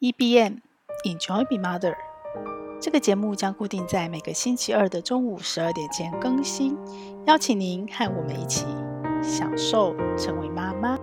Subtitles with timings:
[0.00, 0.62] EBM
[1.04, 1.94] Enjoy Be Mother，
[2.80, 6.74] 这个节目将固定在每个星期二的中午十二点前更新，
[7.26, 8.64] 邀请您和我们一起
[9.22, 10.96] 享受成为妈妈。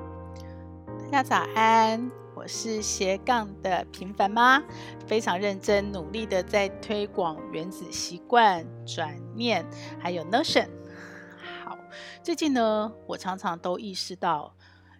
[1.11, 4.63] 大家早安，我是斜杠的平凡妈，
[5.05, 9.63] 非常认真努力的在推广原子习惯、转念，
[9.99, 10.69] 还有 Notion。
[11.63, 11.77] 好，
[12.23, 14.55] 最近呢，我常常都意识到。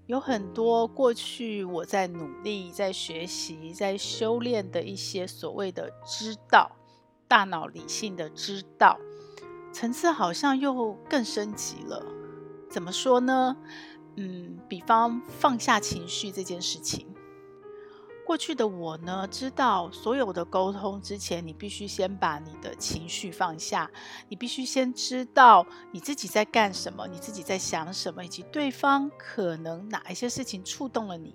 [0.07, 6.71] 有很多过去我在努力、在学习、在修炼的一些所谓的知道，
[7.27, 8.98] 大脑理性的知道，
[9.73, 12.05] 层次好像又更升级了。
[12.70, 13.57] 怎么说呢？
[14.15, 17.05] 嗯，比方放下情绪这件事情。
[18.27, 23.90] 过去的我呢，知道所有的沟通之前，你必须先把你的情绪放下，
[24.27, 31.34] 你必须先知道你自己在干什么，你自己在想什么，以及对方可能哪一些事情触动了你。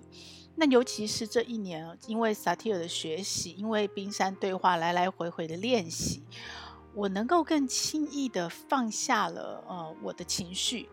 [0.53, 6.21] 那尤其是这一年，因为萨提尔的学习，因为冰山对话来来回回的练习，
[6.93, 10.87] 我能够更轻易的放下了呃我的情绪，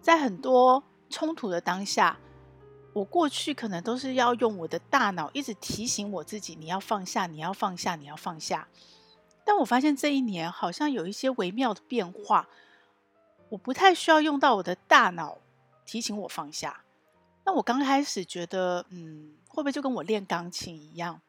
[0.00, 2.18] 在很多冲突的当下。
[2.92, 8.68] 我过去可能都是要用我的大脑一直提醒我自己，你要放下，你要放下，你要放下。
[9.44, 12.48] 但我发现这一年好像有一些微妙的变化，
[13.48, 15.38] 我不太需要用到我的大脑
[15.84, 16.84] 提醒我放下。
[17.44, 21.20] 那我刚开始觉得，嗯，会不会就跟我练钢琴一样？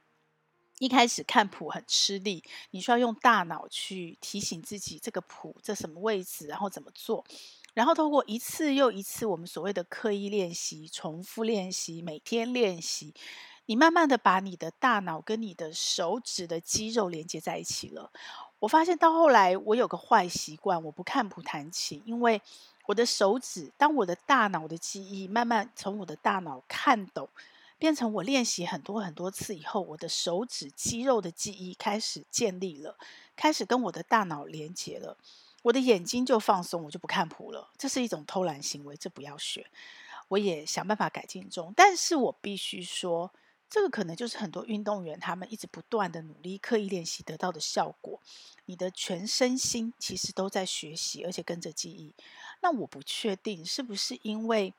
[0.79, 7.23] 一开始看谱很吃力，你需要用大脑去提醒自己这个谱这什么位置，然后怎么做。
[7.73, 13.13] 然后透过一次又一次我们所谓的刻意练习、重复练习、每天练习，
[13.65, 18.11] 你慢慢的把你的大脑跟你的手指的肌肉连接在一起了。
[18.59, 22.41] 我发现到后来，我有个坏习惯，我不看谱弹琴，因为
[22.85, 27.27] 我的手指，当我的大脑的记忆慢慢从我的大脑看懂，
[27.77, 32.97] 变成我练习很多很多次以后，我的手指肌肉的记忆开始建立了，
[33.35, 35.17] 开始跟我的大脑连接了。
[35.63, 37.71] 我的眼睛就放松，我就不看谱了。
[37.77, 39.65] 这是一种偷懒行为，这不要学。
[40.27, 43.31] 我也想办法改进中，但是我必须说，
[43.69, 48.21] 这个可能就是很多运动员他们一直不断的努力、刻意练习得到的效果。
[48.65, 52.13] 你的全身心其实都在学习，而且跟着记忆。
[52.61, 54.73] 那我不确定是不是因为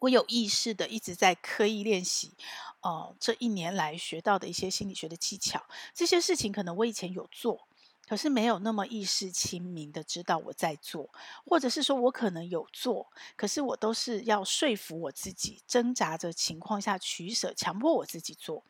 [0.00, 2.32] 我有意识的一直在刻意练习，
[2.80, 7.68] 呃，这一年来学到的一些心理学的技巧，这些事情可能我以前有做。
[8.12, 11.08] 可是没有那么意识清明的知道我在做，
[11.46, 18.64] 或者是说我可能有做，可是我都是要说服我自己，挣扎着情况下取舍，强迫我自己做。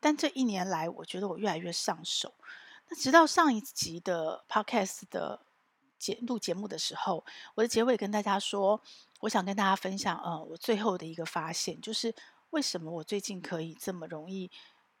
[0.00, 2.34] 但这一年来，我觉得我越来越上手。
[2.88, 5.46] 那直到上一集的 Podcast 的
[5.96, 7.24] 节录节目的时候，
[7.54, 8.82] 我的结尾跟大家说，
[9.20, 12.12] 我想跟大家分享，呃，我最后的一个发现，就是
[12.50, 14.50] 为什么我最近可以这么容易。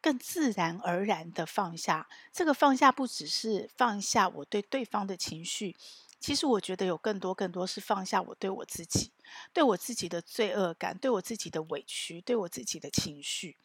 [0.04, 5.74] 更自然而然的放下，这个放下不只是放下我对对方的情绪，
[6.20, 9.14] 其实我觉得有更多更多是放下我对我自己，
[9.54, 13.56] 对我自己的罪恶感，对我自己的委屈，对我自己的情绪，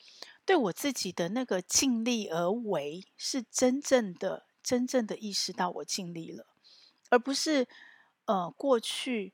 [0.45, 6.47] 对我自己的那个尽力而为，是真正的真正的意识到我尽力了，
[7.09, 7.67] 而不是
[8.27, 9.33] 呃过去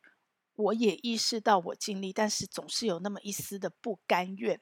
[0.56, 4.60] 我也意识到我尽力，但是总是有那么一丝的不甘愿。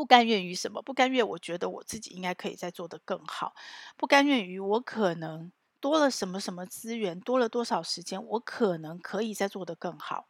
[0.00, 0.80] 不甘愿于什么？
[0.80, 3.54] 不甘愿，我觉得我自己应该可以再做得更好。
[3.98, 10.26] 不甘愿于我可能多了什么什么资源，多了多少时间，我可能可以再做得更好。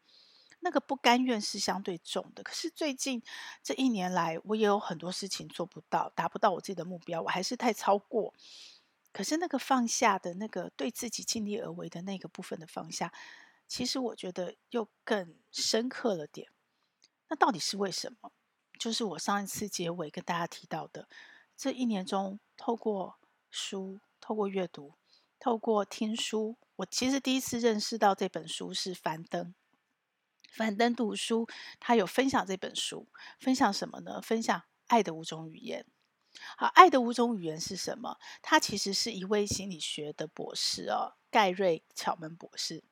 [0.58, 2.42] 那个不甘愿是相对重的。
[2.42, 3.22] 可是最近
[3.62, 8.34] 这一年来，我也有很多事情做不到，达不到我自己的目标，我还是太超过。
[9.12, 13.12] 可是那个放下的那个对自己尽力而为的那个部分的放下，
[13.68, 16.48] 其实我觉得又更深刻了点。
[17.28, 18.32] 那到底是为什么？
[18.80, 21.06] 就是我上一次结尾跟大家提到的，
[21.54, 23.18] 这一年中，透过
[23.50, 24.94] 书、透过阅读、
[25.38, 29.54] 透过听书，我其实第一次认识到这本书是樊登。
[30.54, 31.46] 樊登读书，
[31.78, 33.06] 他有分享这本书，
[33.38, 34.18] 分享什么呢？
[34.22, 35.84] 分享爱的五种语言。
[36.56, 38.18] 好，爱的五种语言是什么？
[38.40, 42.82] 他其实是一位心理学的博士哦，盖瑞·巧门博士。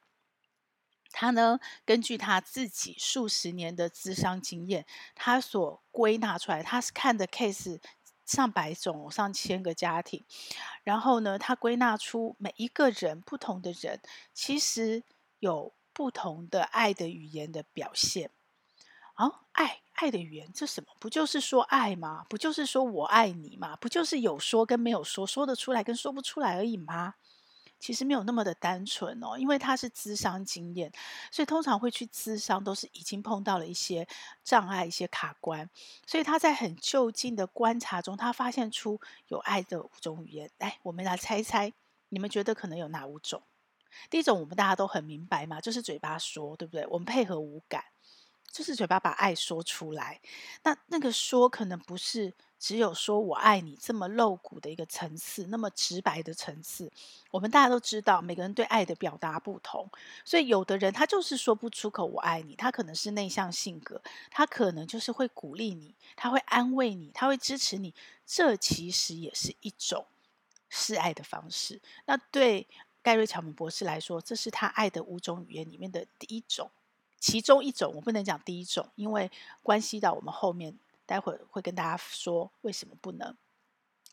[1.10, 7.81] 他呢，根据他自己数十年的咨商经验，他所归纳出来，他是看的 case
[8.25, 10.25] 上百种、上千个家庭，
[10.84, 14.00] 然后呢，他归纳出每一个人不同的人，
[14.34, 15.02] 其实
[15.38, 18.31] 有不同的爱的语言的表现。
[19.14, 20.94] 啊，爱爱的语言，这什么？
[21.00, 22.25] 不就是说爱吗？
[22.28, 23.75] 不就是说我爱你吗？
[23.76, 27.14] 不就是有说跟没有说，说得出来跟说不出来而已吗？
[27.81, 30.93] 其实没有那么的单纯哦，因为他是咨商经验，
[31.31, 34.07] 所以通常会去咨商都是已经碰到了一些
[34.43, 35.69] 障碍、一些卡关，
[36.07, 40.51] 所以他在很就近的观察中，他发现出有爱的五种语言。
[40.59, 41.73] 来，我们来猜一猜，
[42.09, 43.43] 你们觉得可能有哪五种？
[44.11, 46.87] 第一种我们大家都很明白嘛，就是嘴巴说，对不对？
[46.89, 47.85] 我们配合五感，
[48.53, 50.21] 就是嘴巴把爱说出来。
[50.65, 52.35] 那那个说可能不是。
[52.58, 56.90] 只有说我爱你这么露骨的一个层次，那么直白的层次，
[57.31, 59.88] 我们大家都知道，每个人对爱的表达不同，
[60.25, 67.94] 所以有的人他就是说不出口我爱你，他可能是内向性格，他可能就是会鼓励你，他会安慰你，他会支持你，
[68.26, 70.05] 这其实也是一种
[70.69, 71.81] 示爱的方式。
[72.06, 72.66] 那对
[73.02, 76.69] 盖瑞乔姆博士来说，这是他爱的五种语言里面的第一种，
[77.20, 79.31] 其中一种，我不能讲第一种，因为
[79.62, 80.76] 关系到我们后面。
[81.08, 83.34] 待会儿会跟大家说为什么不能。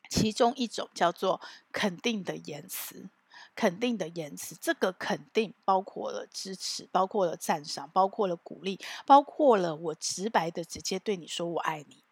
[0.09, 1.41] 其中一种叫做
[1.73, 3.09] 肯定的言辞，
[3.53, 12.03] 肯定的言辞，这个肯定包括了支持，包括了赞赏，包括了鼓励，包括了我直白的直接对你说我爱你。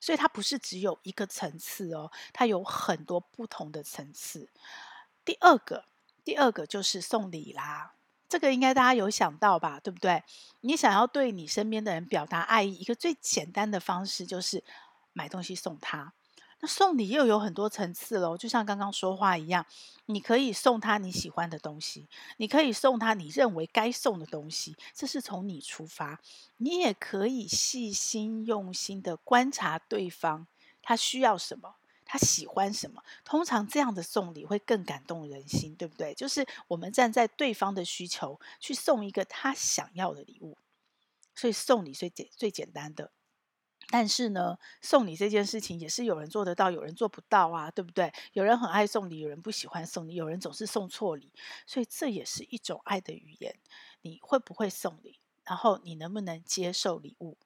[0.00, 4.48] 所以它不是只有一个层次哦，它有很多不同的层次。
[5.24, 5.84] 第二个，
[6.24, 7.94] 第二个就是送礼啦。
[8.28, 10.22] 这个应该大家有想到吧，对不对？
[10.60, 14.62] 你想要对你身边的人表达爱意，一个最简单的方式就是
[15.12, 16.12] 买东西送他。
[16.60, 19.64] 那送礼又有很多层次喽，就像刚刚说话一样，
[20.06, 22.08] 你可以送他你喜欢的东西，
[22.38, 26.18] 你可以送他你认为该送的东西，这是从你出发。
[26.56, 30.48] 你也可以细心用心的观察对方，
[30.82, 31.76] 他需要什么。
[32.10, 33.04] 他喜欢什么？
[33.22, 36.14] 通常这样的送礼会更感动人心，对不对？
[36.14, 40.56] 就是我们站在对方的需求去送一个他想要的礼物，
[41.34, 43.12] 所以送礼最简最简单的。
[43.90, 48.10] 但是呢，送礼这件事情也是有人做得到，有人做不到啊，对不对？
[48.32, 51.30] 有人很爱送礼，有人不喜欢送礼，有人总是送错礼，
[51.66, 53.54] 所以这也是一种爱的语言。
[54.00, 55.20] 你会不会送礼？
[55.44, 57.36] 然后你能不能接受礼物？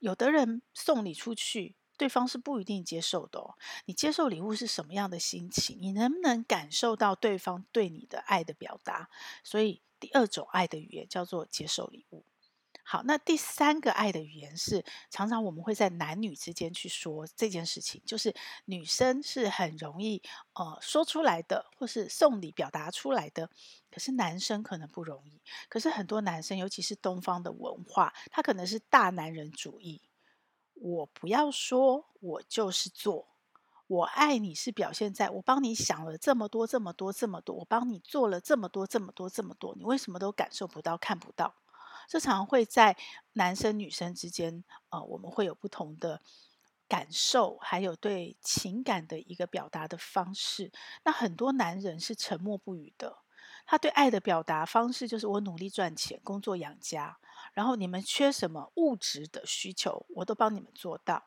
[0.00, 1.74] 有的人送礼出去。
[1.96, 3.54] 对方是不一定接受的哦。
[3.86, 5.78] 你接受礼物是什么样的心情？
[5.80, 9.08] 你能不能感受到对方对你的爱的表达？
[9.42, 12.24] 所以第二种爱的语言叫做接受礼物。
[12.88, 18.32] 好，那第三个爱的语言是常常我们会在男女之间去说这件事情，就是
[18.66, 20.22] 女生是很容易
[20.52, 23.50] 呃说出来的，或是送礼表达出来的，
[23.90, 25.40] 可是男生可能不容易。
[25.68, 30.00] 可是很多男生，尤其是东方的文化，他可能是大男人主义。
[30.80, 33.28] 我不要说，我就是做。
[33.88, 41.54] 我爱你是表现在我帮你想了这么多、这么多、这么多，我帮你做了这么多、这么多、这么多，你为什么都感受不到、看不到？
[42.08, 42.96] 这常会在
[43.32, 46.20] 男生女生之间，呃，我们会有不同的
[46.88, 50.72] 感受，还有对情感的一个表达的方式。
[51.04, 53.18] 那很多男人是沉默不语的。
[53.68, 57.18] 他对爱的表达方式就是我努力赚钱，工作养家，
[57.56, 61.22] 然后你们缺什么物质的需求，我都帮你们做到。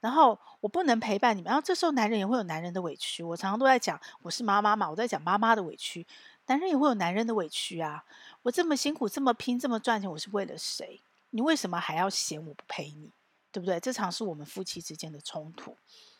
[0.00, 3.20] 然后我不能陪伴你们，然后这时候男人也会有男人的委屈。
[3.24, 6.06] 我常常都在讲，我是妈妈嘛，我在讲妈妈的委屈，
[6.46, 8.04] 男人也会有男人的委屈啊。
[8.42, 11.00] 我这么辛苦，这么拼，这么赚钱，我是为了谁？
[11.30, 13.10] 你为什么还要嫌我不陪你？
[13.50, 13.80] 对不对？
[13.80, 15.76] 这常是我们夫妻之间的冲突。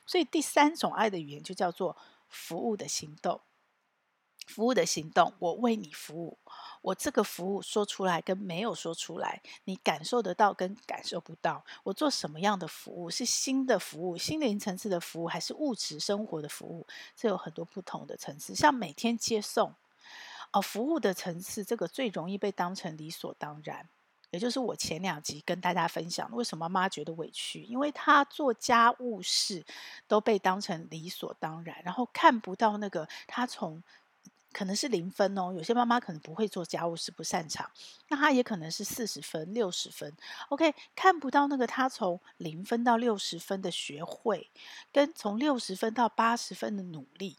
[0.06, 1.96] 所以第三种爱的语言就叫做
[2.28, 3.40] 服务的行动。
[4.48, 6.36] 服务的行动，我为你服务。
[6.82, 11.64] 我这个服务说出来跟没有说出来，你感受得到跟感受不到。
[11.84, 13.08] 我做什么样的服务？
[13.08, 16.84] 是新的服务、心灵层次的服务，还是物质生活的服务？
[17.15, 18.53] 这有很多不同的层次。
[18.53, 19.72] 像每天接送，
[20.51, 23.89] 哦，服务的层次，这个最容易被当成理所当然。
[24.31, 27.62] 也就是我前两集跟大家分享，为什么妈妈觉得委屈？
[27.62, 29.65] 因为她做家务事
[30.08, 33.81] 都被当成理所当然，然后看不到那个她从。
[34.52, 37.68] 可能是零分哦，有些妈妈可能不会做家务事，不擅长，
[38.08, 40.14] 那她也可能是四十分、六十分。
[40.50, 44.50] OK，看不到那个她从零分到六十分的学会，
[44.92, 47.38] 跟从六十分到八十分的努力，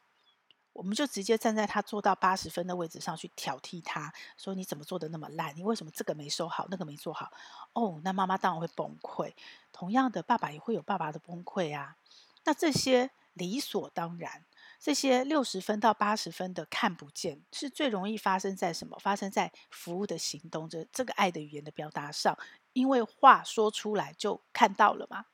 [0.73, 5.55] 我们就直接站在她做到八十分的位置上去挑剔她，说你怎么做的那么烂？
[5.55, 7.31] 你为什么这个没收好，那个没做好？
[7.73, 9.31] 哦，那妈妈当然会崩溃。
[9.71, 11.95] 同样的，爸爸也会有爸爸的崩溃啊。
[12.43, 14.43] 那这些理所当然。
[14.83, 18.99] 这些六十分到八十分的看不见，是最容易发生在什么？
[18.99, 22.37] 发生在服务的行动，这这个爱的语言的表达上。
[22.73, 25.27] 因为话说出来就看到了嘛，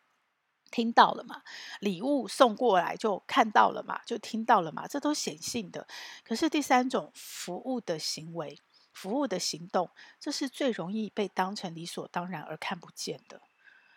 [0.69, 1.41] 听到了嘛，
[1.79, 5.87] 礼物送过来就看到了嘛，就听到了嘛，这都显性的。
[6.23, 8.61] 可是第三种服务的行为、
[8.93, 9.89] 服务的行动，
[10.19, 13.41] 这是最容易被当成理所当然而看不见的。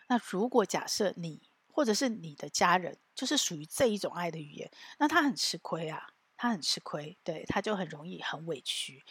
[0.07, 1.43] 那如果假设你，
[1.75, 9.03] 或者是你的家人，就是属于这一种爱的语言，那他很吃亏啊，他很吃亏，对，他就很容易很委屈。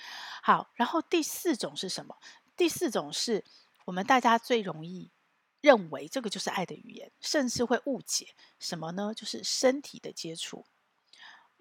[0.42, 2.16] 好，然后第四种是什么？
[2.56, 3.44] 第四种是
[3.84, 5.10] 我们大家最容易
[5.60, 8.28] 认为这个就是爱的语言，甚至会误解
[8.60, 9.12] 什么呢？
[9.12, 10.64] 就是身体的接触。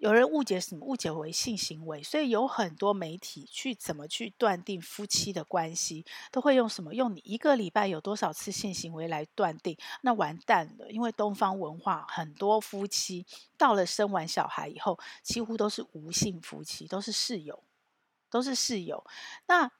[0.02, 0.84] 有人误解什么？
[0.84, 6.92] 误解为性行为，所以有很多媒体去怎么去断定夫妻的关系，都会用什么？
[6.92, 9.78] 用你一个礼拜有多少次性行为来断定？
[10.00, 13.24] 那完蛋了，因为东方文化很多夫妻
[13.56, 17.62] 到了生完小孩以后，几乎都是无性夫妻，都是室友，
[18.28, 19.06] 都是室友。
[19.46, 19.70] 那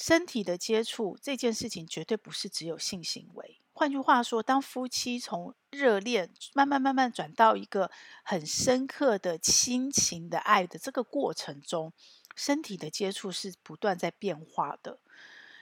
[0.00, 3.60] 身体的接触这件事情，绝对不是只有性行为。
[3.72, 7.90] 换句话说，当夫妻从热恋慢慢慢慢转到一个
[8.22, 11.92] 很深刻的亲情的爱的这个过程中，
[12.36, 15.00] 身体的接触是不断在变化的。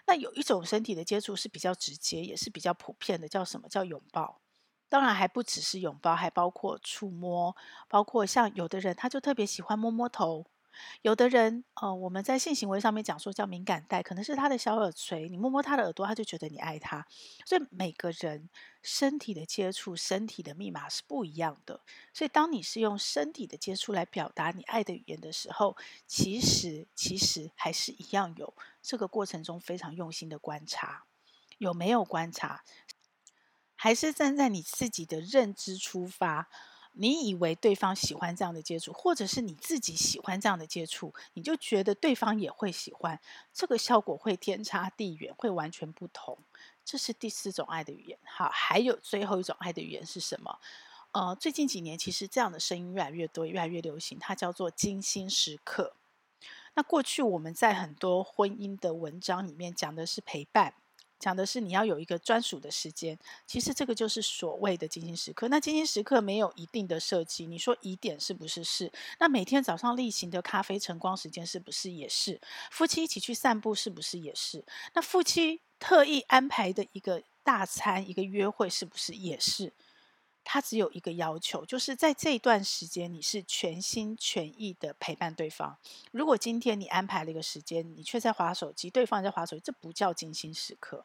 [0.06, 3.66] 那有一种身体的接触是比较直接，也是比较普遍的，叫什么？
[3.70, 4.42] 叫拥抱。
[4.90, 7.56] 当然还不只是拥抱，还包括触摸，
[7.88, 10.46] 包括像有的人他就特别喜欢摸摸头。
[11.02, 17.06] 有的人，呃，我们在性行为上面讲说叫敏感带，可能是他的小耳垂，你摸摸他的耳朵，他就觉得你爱他。
[17.44, 18.48] 所以每个人
[18.82, 21.80] 身体的接触、身体的密码是不一样的。
[22.12, 31.04] 所以当你是用身体的接触来表达你爱的语言的时候，其实其实还是一样有这个过程中非常用心的观察，
[31.58, 32.64] 有没有观察？
[33.74, 36.48] 还是站在你自己的认知出发？
[36.98, 43.20] 你以为对方喜欢这样的接触，或者是你自己喜欢这样的接触，你就觉得对方也会喜欢，
[43.52, 46.38] 这个效果会天差地远，会完全不同。
[46.84, 48.18] 这是第四种爱的语言。
[48.24, 50.58] 好，还有最后一种爱的语言是什么？
[51.12, 55.94] 呃，最近几年其实这样的声音越来越多，越来越流行，它叫做精心时刻。
[56.74, 60.74] 那过去我们在很多婚姻的文章里面讲的是陪伴。
[61.18, 65.48] 讲的是你要有一个专属的时间，其实这个就是所谓的精心时刻。
[65.48, 68.92] 那精心时刻没有一定的设计，你说疑点是不是是？
[69.18, 72.40] 那每天早上例行的咖啡晨光时间是不是也是？
[72.70, 74.64] 夫妻一起去散步是不是也是？
[74.94, 79.72] 那夫妻特意安排的一个大餐、一个约会是不是也是？
[80.48, 85.76] 他只有一个要求，就是在这一段时间，你是全心全意的陪伴对方。
[86.12, 91.04] 如果今天你安排了一个时间，你却在滑手机，对方在滑手机，这不叫精心时刻。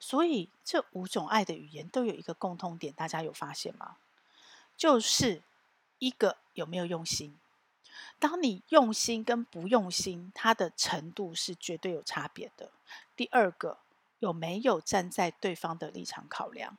[0.00, 3.96] 所以这五种爱的语言都有一个共通点，大家有发现吗？
[4.74, 5.42] 就是
[5.98, 7.36] 一个有没有用心。
[8.18, 12.70] 当你用心跟不用心，它的程度是绝对有差别的。
[13.14, 13.76] 第二个，
[14.20, 16.78] 有没有站在对方的立场考量？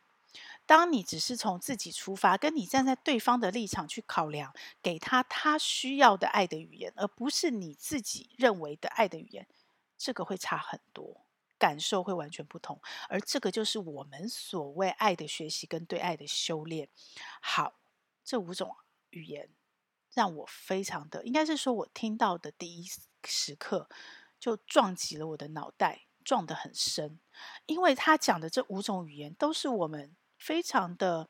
[0.70, 9.48] 当你只是从自己出发，跟你站在对方的立场去考量，给他他需要的爱的语言，而不是你自己认为的爱的语言，
[9.98, 11.26] 这个会差很多，
[11.58, 12.80] 感受会完全不同。
[13.08, 16.88] 而这个就是我们所谓爱的学习跟对爱的修炼。
[17.42, 17.74] 好，
[18.24, 18.76] 这五种
[19.10, 19.50] 语言
[20.14, 22.88] 让我非常的，应该是说我听到的第一
[23.24, 23.90] 时刻
[24.40, 27.20] 就撞击了我的脑袋，撞得很深，
[27.66, 30.16] 因为他讲的这五种语言都是我们。
[30.40, 31.30] 非常的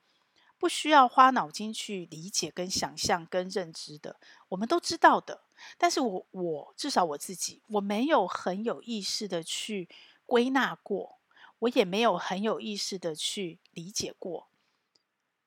[0.58, 5.44] 不需要花脑筋去理解、跟想象、跟认知的，我们都知道的。
[5.78, 9.90] 但是我我至少我自己，我没有很有意识的去
[10.26, 11.20] 归纳过，
[11.60, 14.50] 我也没有很有意识的去理解过。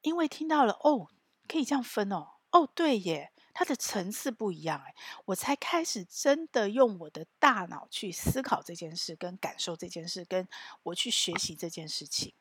[0.02, 1.08] 因为听到了哦，
[1.46, 4.94] 可以这样分哦，哦对耶，它的层次不一样哎，
[5.26, 10.48] 我才开始真的用我的大脑去思考这件事，跟感受这件事，跟
[10.82, 12.34] 我去学习这件事情。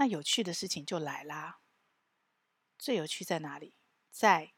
[0.00, 1.58] 那有趣的事情就来啦！
[2.78, 3.74] 最有趣在哪里？
[4.10, 4.54] 在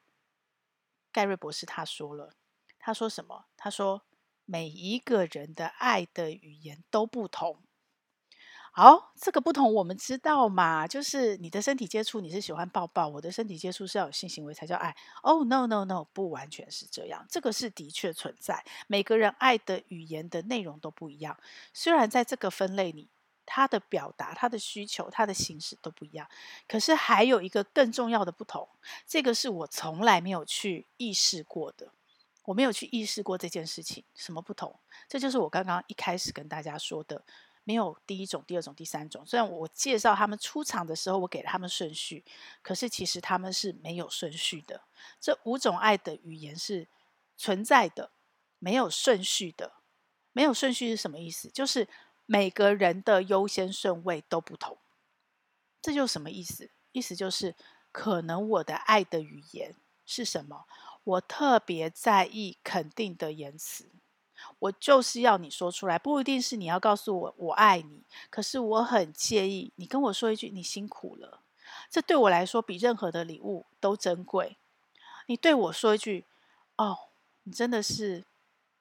[1.10, 2.36] 盖瑞博士他说了，
[2.78, 3.46] 他说什么？
[3.56, 4.02] 他说
[4.44, 7.60] 每一个人的爱的语言都不同。
[8.70, 10.86] 好，这个不同我们知道嘛？
[10.86, 14.96] 就是你的身体接触，你是喜欢抱抱；我的身体接触是要有性行为才叫爱。
[15.24, 17.26] 哦，no no no，不完全是这样。
[17.28, 21.36] 这个是的确存在，每个人爱的语言的内容都不一样。
[21.74, 23.10] 虽然在这个分类里。
[23.44, 26.28] 他的表达、他的需求、他的形式都不一样，
[26.68, 28.68] 可是还有一个更重要的不同，
[29.06, 31.92] 这个是我从来没有去意识过的，
[32.44, 34.78] 我没有去意识过这件事情，什么不同？
[35.08, 37.24] 这就是我刚刚一开始跟大家说的，
[37.64, 39.26] 没有第一种、第二种、第三种。
[39.26, 42.24] 虽然我介绍他们出场的时候，我给了他们顺序，
[42.62, 44.82] 可是其实他们是没有顺序的。
[45.20, 46.88] 这五种爱的语言是
[47.36, 48.12] 存在的，
[48.58, 49.72] 没有顺序的。
[50.34, 51.50] 没有顺序是什么意思？
[51.50, 51.88] 就是。
[52.26, 54.78] 每个人的优先顺位都不同，
[55.80, 56.70] 这就什么意思？
[56.92, 57.54] 意思就是，
[57.90, 59.74] 可能我的爱的语言
[60.06, 60.66] 是什么？
[61.04, 63.90] 我特别在意肯定的言辞，
[64.60, 71.40] 我就是要你说出来，不一定是你要告诉我我爱你，可是我很介意你跟我说一句你辛苦了，
[71.90, 74.56] 这对我来说比任何的礼物都珍贵。
[75.26, 76.24] 你对我说一句
[76.76, 76.98] ：“哦，
[77.44, 78.24] 你真的是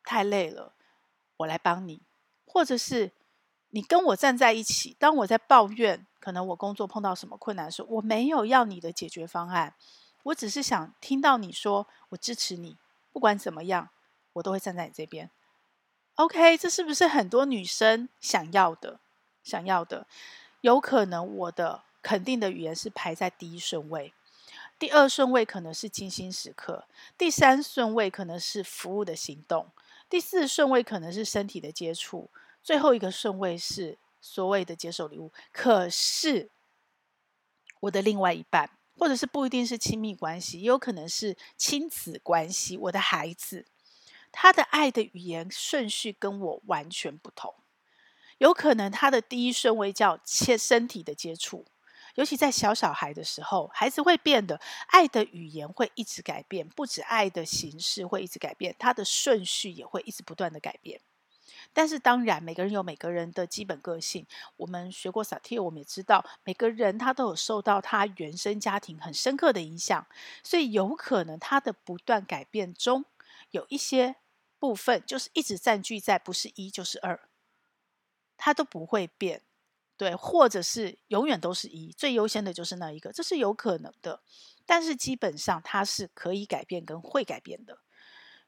[0.03, 0.73] 太累了，
[1.37, 2.01] 我来帮你。”
[2.45, 3.11] 或者是
[3.71, 9.73] 你跟我站在一起，当我在抱怨，可能我工作碰到什么困难的时候，我没有要你的解决方案，
[10.23, 12.77] 我只是想听到你说我支持你，
[13.11, 13.89] 不管怎么样，
[14.33, 15.29] 我都会站在你这边。
[16.15, 18.99] OK，这是不是很多女生想要的？
[19.43, 20.05] 想要的，
[20.61, 24.13] 有可能我的肯定的语言是排在第一顺位，
[24.77, 26.85] 第二顺位可能是精心时刻，
[27.17, 29.71] 第三顺位可能是服务的行动，
[30.09, 32.29] 第四顺位可能是身体的接触，
[32.61, 35.31] 最后一个顺位是所谓的接受礼物。
[35.51, 36.49] 可是
[37.81, 43.65] 我的另外一半，或者是不一定是亲密关系，也有可能是亲子关系，我的孩子。
[44.31, 47.53] 他的爱的语言顺序跟我完全不同，
[48.37, 51.65] 有可能他的第一顺位叫切身体的接触，
[52.15, 61.01] 尤其在小小孩的时候，孩子会变得，爱的语言会一直改变，不止爱的形式会一直改变，他的顺序也会一直不断的改变。
[61.73, 64.25] 但是当然，每个人有每个人的基本个性。
[64.57, 70.05] 我们学过萨提，我们也知道，每个人他都有受到他原生家庭很深刻的影响，
[70.43, 73.05] 所以有可能他的不断改变中
[73.51, 74.15] 有一些。
[74.61, 77.19] 部分就是一直占据在不是一就是二，
[78.37, 79.41] 它都不会变，
[79.97, 84.21] 对，或者是永远都是一，最优先的就是那一个，这是有可能的，
[84.63, 87.79] 但是基本上它是可以改变跟会改变的。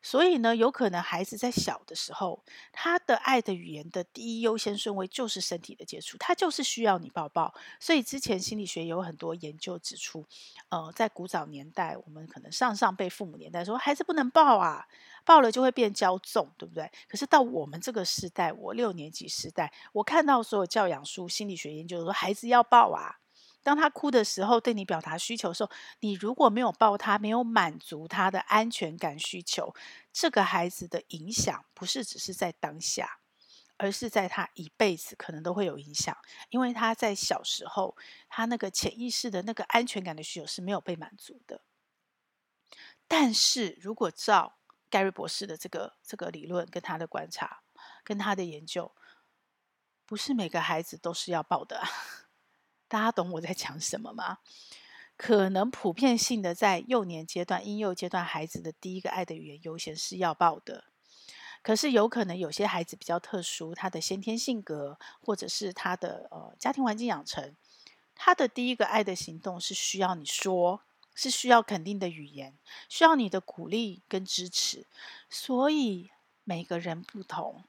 [0.03, 2.43] 所以呢，有可能孩子在小的时候，
[2.73, 7.53] 他的爱的语言的第一优先顺位就是身体的接触，他就是需要你抱抱。
[7.79, 10.25] 所以之前心理学有很多研究指出，
[10.67, 14.85] 呃，在古早年代，我们可能上上辈父母年代说孩子不能抱啊，
[15.23, 16.91] 抱了就会变骄纵，对不对？
[17.07, 23.19] 可是到我们这个时代，我六年级时代，我看到所有教养书、心理学研究说孩子要抱啊。
[23.63, 29.73] 当他哭的时候，对你表达需求的时候，你如果没有抱他，没有满足他的安全感需求，
[30.11, 33.19] 这个孩子的影响不是只是在当下，
[33.77, 36.15] 而是在他一辈子可能都会有影响，
[36.49, 37.95] 因为他在小时候，
[38.27, 41.61] 他那个潜意识的那个安全感的需求是没有被满足的。
[43.07, 44.57] 但是如果照
[44.89, 47.61] 盖瑞博士的这个这个理论，跟他的观察，
[48.03, 48.93] 跟他的研究，
[50.05, 51.81] 不是每个孩子都是要抱的。
[52.93, 54.37] 大家懂我在讲什么吗？
[55.17, 60.83] 可能普遍性的在幼年阶段、婴幼阶段，孩子的第一个爱的语言优先是要抱的。
[61.63, 67.55] 可是有可能有些孩子比较特殊，他的先天性格，或者是他的呃家庭环境养成，
[68.13, 70.81] 他的第一个爱的行动是需要你说，
[71.15, 72.55] 是需要肯定的语言，
[72.87, 74.85] 需要你的鼓励跟支持。
[75.31, 76.11] 所以
[76.43, 77.63] 每个人不同，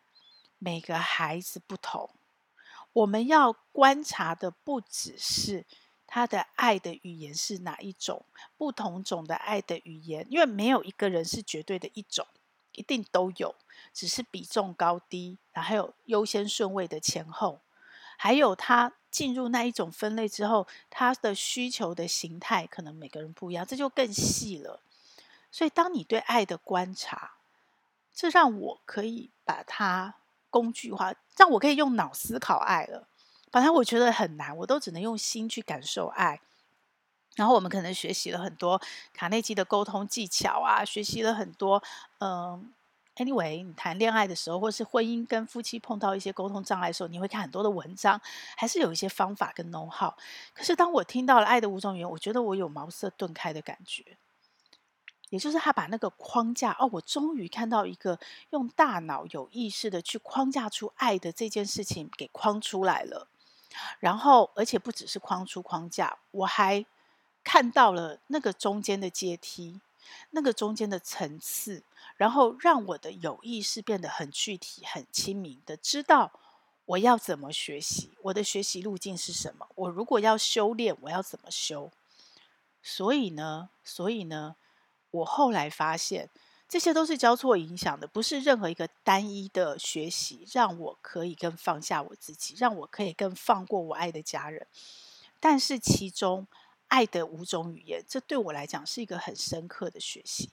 [0.58, 2.10] 每个孩子不同。
[2.94, 5.66] 我们要观察的不只是
[6.06, 8.24] 他的爱的语言是哪一种，
[8.56, 12.24] 不同种的爱的语言，因为没有一个人是绝对的一种，
[12.70, 13.56] 一定都有，
[13.92, 17.58] 只是比重高低，然后还有优先顺位的前后，
[18.16, 24.80] 还有他进入那一种分类之后，他的需求的形态可能每个人不一样，这就更细了。
[25.50, 27.32] 所以，当你对爱的观察，
[28.14, 30.14] 这让我可以把它。
[30.54, 33.08] 工具化，让我可以用脑思考爱了。
[33.50, 36.40] 本来我觉得很难，我都只能用心去感受爱。
[37.34, 38.80] 然后我们可能学习了很多
[39.12, 41.82] 卡内基的沟通技巧啊，学习了很多。
[42.20, 42.72] 嗯
[43.16, 48.20] ，anyway，你谈恋爱的时候，或是婚姻跟夫妻碰到一些沟通障碍的时候，你会看很多的文章，
[48.56, 50.14] 还是有一些方法跟 know-how。
[50.54, 54.16] 可是当我听到了爱的五种语言，我觉得我有茅塞顿开的感觉。
[55.34, 58.16] 也就是他把那个框架哦，我终于看到一个
[58.50, 63.26] 用大脑有意识的去框架出爱的这件事情给框出来了，
[63.98, 66.86] 然后而且不只是框出框架，我还
[67.42, 69.80] 看到了那个中间的阶梯，
[70.30, 71.82] 那个中间的层次，
[72.16, 76.30] 然后让我的有意识变得很具体、很亲民的知道
[76.84, 81.90] 我要怎么学习，我的学习路径是什么，我如果要修炼，我要怎么修。
[82.80, 84.54] 所以呢，所以呢。
[85.14, 86.28] 我后来发现，
[86.68, 94.66] 这些都是交错影响的，不是任何一个单一的学习让我可以更放下我自己，让我可以更放过我爱的家人。
[95.38, 96.46] 但是其中
[96.88, 100.50] 爱的五种语言，这对我来讲是一个很深刻的学习，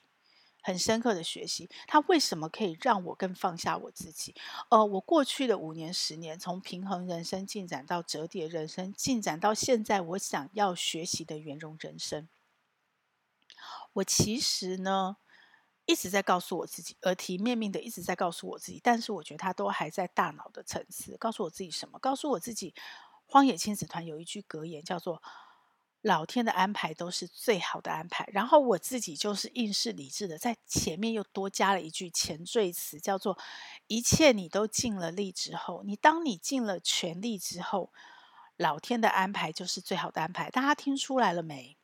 [0.62, 1.68] 很深刻的学习。
[1.88, 4.32] 它为什么可以让我更放下我自己？
[4.68, 12.28] 呃，我过去的五年、十年，从平衡人生进展到折叠人生，进展到现在，我想要学习的圆融人生。
[13.94, 15.16] 我其实呢，
[15.86, 21.16] 一直在告诉我自己，耳提面命的一直在告诉我自己，但是我觉得他都还在大脑的层次。
[21.18, 21.98] 告诉我自己什么？
[21.98, 22.74] 告诉我自己，
[23.26, 25.22] 荒野亲子团有一句格言叫做
[26.00, 28.24] 老天的安排都是最好的安排。
[28.32, 33.38] 然后我自己就是硬是理智的，在前面又多加了一句前缀词，叫做
[33.88, 37.92] “一切你都尽了力之后，你当你尽了全力之后，
[38.56, 41.76] 老天的安排就是最好的安排。”大家听出来了没？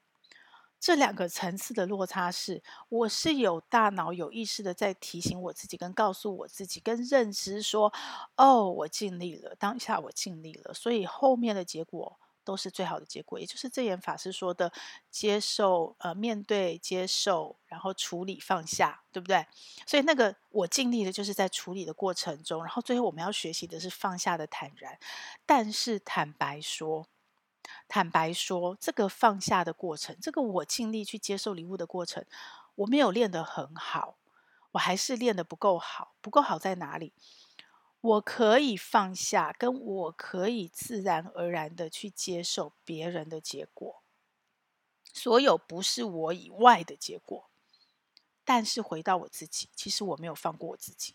[0.81, 7.93] 这两个层次的落差是，我是有大脑有意识的在提醒我自己，跟告诉我自己，跟认知说
[8.37, 14.73] ：“哦，我尽力了，当下我尽力了。”所以后面的结果都是最好的结果，也就是这言法师说的：
[15.11, 19.45] 接受、呃，面对、接受，然后处理、放下，对不对？
[19.85, 24.97] 所以那个我尽力的，就是在处理的过程中，然后最后我们要学习的是放下的坦然。
[25.45, 27.07] 但是坦白说。
[27.87, 32.24] 坦白说，这个放下的过程，这个我尽力去接受礼物的过程，
[32.76, 34.16] 我没有练得很好，
[34.72, 36.14] 我还是练得不够好。
[36.20, 37.12] 不够好在哪里？
[38.00, 44.02] 我可以放下，跟我可以自然而然的去接受别人的结果，
[45.12, 47.50] 所有不是我以外的结果。
[48.44, 51.14] 但是回到我自己，其实我没有放过我自己。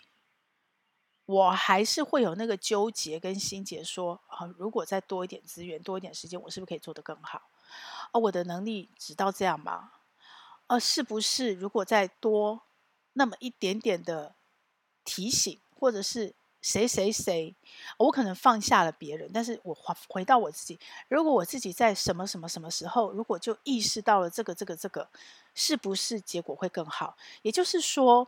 [1.25, 7.41] 我还是会有那个纠结跟心结，说啊，如果再多一点资源，多一点时间，我是不是可以做得更好？
[8.12, 9.91] 啊，我的能力只到这样吗？
[10.67, 12.62] 啊，是不是如果再多
[13.13, 14.36] 那么一点点的
[15.05, 17.55] 提醒，或者是谁谁谁，
[17.97, 25.09] 我可能放下了别人，但是我回回到我自己，如果我自己在什么什么什么时候，如果就意识到了这个这个这个，
[25.55, 27.15] 是不是结果会更好？
[27.43, 28.27] 也就是说。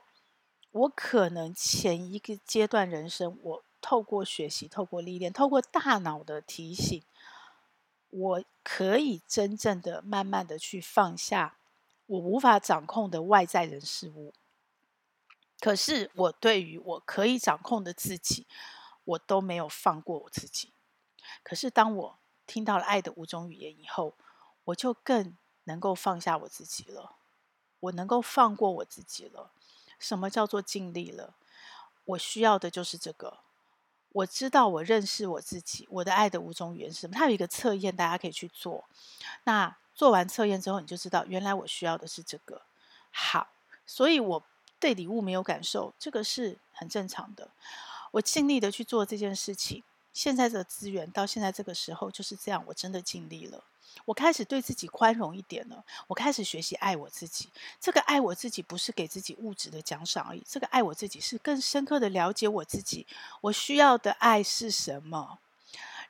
[0.76, 7.02] 我可能前一个阶段人生，我透过学习、透过历练、透过大脑的提醒，
[8.10, 11.56] 我可以真正的、慢慢的去放下
[12.08, 14.34] 我无法掌控的外在人事物。
[15.62, 18.46] 可是我对于我可以掌控的自己，
[19.06, 20.74] 我都没有放过我自己。
[21.42, 24.18] 可是当我听到了爱的五种语言以后，
[24.66, 27.16] 我就更能够放下我自己了。
[27.80, 29.52] 我能够放过我自己了。
[30.00, 31.34] 什么叫做尽力了？
[32.06, 33.40] 我需要的就是这个。
[34.12, 37.14] 我知道，我认识我自己，我的爱的五种语言是什么？
[37.14, 38.86] 它有一个测验，大家可以去做。
[39.44, 42.62] 那做完测验之后，你就知道，原来我需要的是这个。
[43.12, 43.48] 好，
[43.86, 44.44] 所以我
[44.80, 47.50] 对礼物没有感受，这个是很正常的。
[48.12, 53.66] 我尽力的去做这件事情，现在的资源到现在这个时候就是这样，我真的尽力了。
[54.04, 57.50] 我开始对自己宽容一点了，我开始学习爱我自己。
[57.80, 63.08] 这个爱我自己不是给自己物质的奖赏而已，这个爱我自己是更深刻的了解我自己，
[63.42, 65.40] 我需要的爱是什么。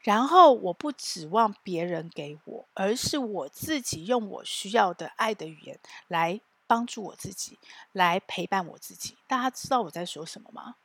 [0.01, 7.57] 然后我不指望别人给我，而是我自己用我需要的爱的语言来帮助我自己，
[7.91, 9.17] 来陪伴我自己。
[9.27, 10.75] 大家知道我在说什么吗？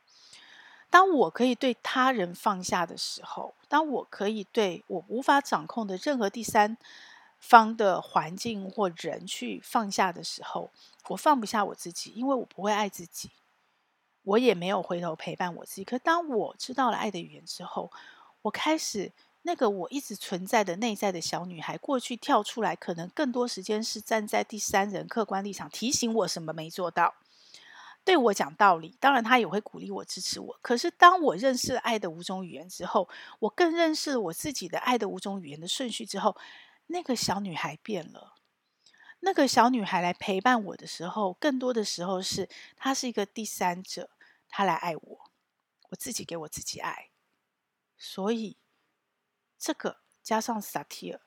[0.91, 6.77] 当我可以对他人放下的时候，当我可以对我无法掌控的任何第三
[7.39, 10.69] 方的环境或人去放下的时候，
[11.07, 13.31] 我放不下我自己，因为我不会爱自己，
[14.23, 15.85] 我也没有回头陪伴我自己。
[15.85, 17.89] 可当我知道了爱的语言之后，
[18.41, 19.11] 我开始
[19.43, 27.13] 那个我一直存在的内在的小女孩，过去跳出来，可能更多时间是站在第三人客观立场提醒我什么没做到。
[28.03, 30.59] 对我讲道理，当然他也会鼓励我、支持我。
[30.61, 33.07] 可是当我认识了爱的五种语言之后，
[33.39, 36.35] 我更认识了我自己的爱的五种语言的顺序之后，
[36.87, 38.35] 那个小女孩变了。
[39.19, 44.09] 那个小女孩来陪伴我的时候，更多的时候是她是一个第三者，
[44.49, 45.31] 她来爱我，
[45.89, 47.11] 我自己给我自己爱。
[47.97, 48.57] 所以
[49.59, 51.21] 这个加上萨提尔，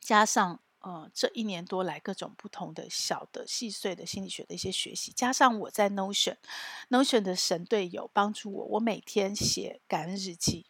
[0.00, 0.60] 加上。
[0.80, 10.66] 呃，这一年多来，各种不同的小的细碎的心理学的一些学习，加上我在 Notion，Notion 的神队友帮助我，我每天写感恩日记，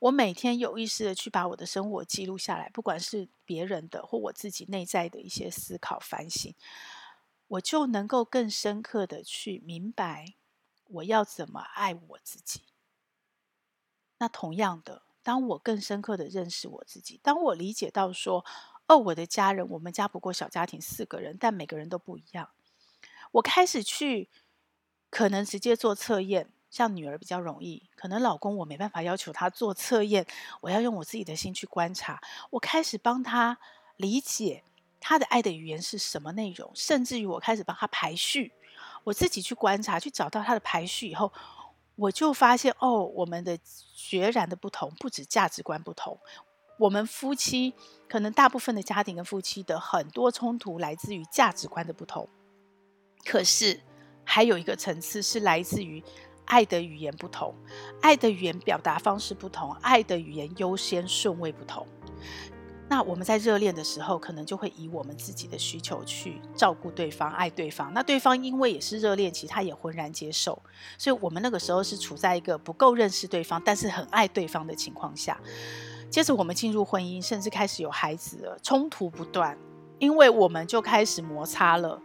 [0.00, 6.54] 我每天有意识的去把我的生活记录下来，不管是别人的或我自己内在的一些思考反省，
[7.48, 10.34] 我就能够更深刻的去明白
[10.84, 12.64] 我要怎么爱我自己。
[14.18, 18.44] 那同样的，当我更深刻的认识我自己，当我理解到说，
[18.90, 22.50] 哦，我的家人，我们家不过小家庭四个人，但每个人都不一样。
[23.30, 24.28] 我开始去
[25.10, 30.26] 可能直接做测验，像女儿比较容易，可能老公我没办法要求他做测验，
[30.62, 32.20] 我要用我自己的心去观察。
[32.50, 33.58] 我开始帮他
[33.96, 34.64] 理解
[34.98, 38.52] 他的爱的语言是什么内容，甚至于我开始帮他排序，
[39.04, 41.32] 我自己去观察，去找到他的排序以后，
[41.94, 43.56] 我就发现哦，我们的
[43.94, 46.18] 决然的不同，不止价值观不同。
[46.80, 47.74] 我们夫妻
[48.08, 52.26] 可能大部分的家庭跟夫妻的很多冲突来自于价值观的不同，
[53.26, 53.78] 可是
[54.24, 56.02] 还有一个层次是来自于
[56.46, 57.54] 爱的语言不同，
[58.00, 61.86] 爱的语言表达方式不同，爱的语言优先顺位不同。
[62.88, 67.92] 那我们在热恋的时候，可能就会以我们自己的需求去照顾对方、爱对方。
[67.92, 70.60] 那对方因为也是热恋期，他也浑然接受。
[70.96, 75.38] 所以我们那个时候是处在一个不够认识对方，但是很爱对方的情况下。
[76.10, 79.56] 接着我们进入婚姻，甚至开始有孩子了，冲突不断，
[79.98, 82.02] 因为我们就开始摩擦了。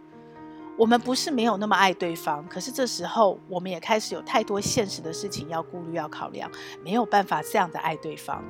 [0.77, 6.51] 我们不是没有那么爱对方，可是这时候我们也开始有太多现实的事情要顾虑、要考量，
[6.83, 8.43] 没有办法这样的爱对方。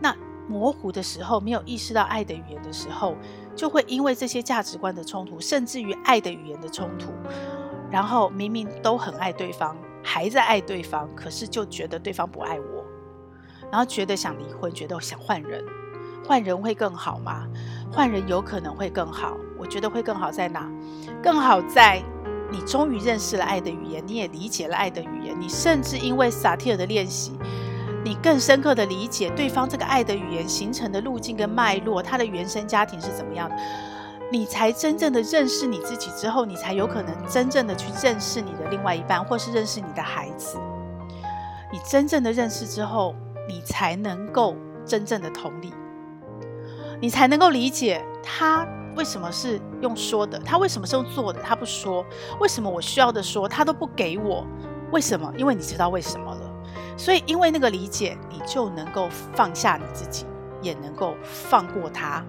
[0.00, 0.14] 那
[0.48, 3.16] 模糊的时候，没有意识到爱的语言的时候，
[3.54, 7.12] 就会因为这些价值观的冲突，甚至于爱的语言的冲突，
[7.88, 12.79] 然后明明都很爱对方，还在爱对方，可是就觉得对方不爱我，
[13.70, 15.64] 然后觉得想离婚，觉得想换人，
[16.26, 17.46] 换人会更好吗？
[17.92, 20.68] 换人有可能会更好，我觉得会更好在哪？
[21.22, 22.02] 更好在
[22.50, 27.32] 你终于认识了爱的语言，你也理解了爱的语言，你甚至因为萨提尔的练习。
[28.02, 33.56] 你更深刻的理解对方这个爱的语言形成的路径跟脉络，他的原生家庭是怎么样的，
[34.32, 40.58] 你才真正的认识你自己之后，你才有可能真正的去认识你的另外一半，或是认识你的孩子。
[41.70, 43.14] 你真正的认识之后，
[43.50, 45.72] 你才能够真正的同理，
[47.00, 52.06] 你才能够理解他为什么是用说的，他为什么是用做的，他不说，
[52.38, 54.46] 为什么我需要的说他都不给我，
[54.92, 55.32] 为什么？
[55.36, 56.48] 因为你知道为什么了。
[56.96, 60.26] 所以，因为那个理解，你就能够放下你自己，
[60.62, 62.24] 也能够放过他。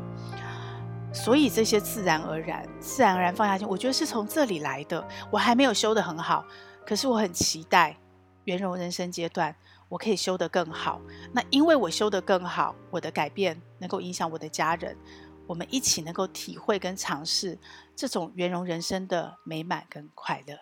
[1.14, 5.06] 所以这些自然而然、自然而然放下心，我觉得是从这里来的。
[5.30, 6.44] 我还没有修得很好，
[6.84, 7.98] 可是我很期待
[8.46, 9.54] 圆融人生阶段，
[9.92, 11.00] 我可以修得更好。
[11.32, 14.98] 那因为我修得更好，我的改变能够影响我的家人，
[15.46, 17.60] 我们一起能够体会跟尝试
[17.96, 20.58] 这种圆融人生的美满跟快乐。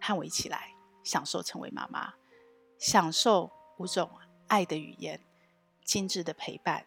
[0.00, 0.72] 和我一起来。
[1.04, 2.14] 享受成为妈妈，
[2.78, 4.08] 享受五种
[4.46, 5.20] 爱的语言，
[5.84, 6.86] 精致的陪伴，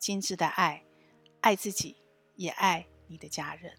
[0.00, 0.84] 精致的爱，
[1.42, 1.96] 爱自己，
[2.34, 3.78] 也爱你的家人。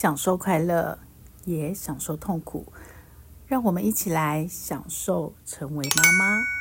[0.00, 0.98] 享受快乐，
[1.44, 2.72] 也享受痛苦，
[3.46, 6.59] 让我们一起来享受成为妈妈。